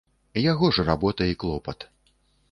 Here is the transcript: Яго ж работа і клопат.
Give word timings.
Яго 0.51 0.69
ж 0.77 0.85
работа 0.87 1.27
і 1.33 1.37
клопат. 1.43 1.85